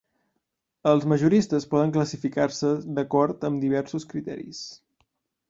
Els 0.91 1.03
majoristes 1.11 1.67
poden 1.73 1.93
classificar-se 1.97 2.73
d'acord 2.97 3.47
amb 3.51 3.63
diversos 3.67 4.09
criteris. 4.17 4.65